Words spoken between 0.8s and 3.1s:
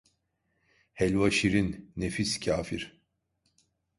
Helva şirin, nefis kafir.